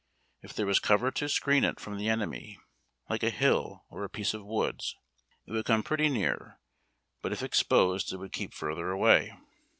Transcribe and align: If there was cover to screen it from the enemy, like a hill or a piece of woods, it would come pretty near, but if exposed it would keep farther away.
If 0.41 0.55
there 0.55 0.65
was 0.65 0.79
cover 0.79 1.11
to 1.11 1.29
screen 1.29 1.63
it 1.63 1.79
from 1.79 1.99
the 1.99 2.09
enemy, 2.09 2.57
like 3.07 3.21
a 3.21 3.29
hill 3.29 3.85
or 3.91 4.03
a 4.03 4.09
piece 4.09 4.33
of 4.33 4.43
woods, 4.43 4.95
it 5.45 5.51
would 5.51 5.65
come 5.65 5.83
pretty 5.83 6.09
near, 6.09 6.59
but 7.21 7.31
if 7.31 7.43
exposed 7.43 8.11
it 8.11 8.17
would 8.17 8.33
keep 8.33 8.51
farther 8.55 8.89
away. 8.89 9.35